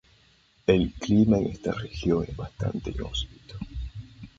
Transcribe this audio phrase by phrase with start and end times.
[0.65, 3.55] El clima en esta región es bastante inhóspito.